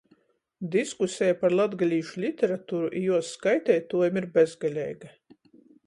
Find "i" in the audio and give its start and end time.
3.01-3.05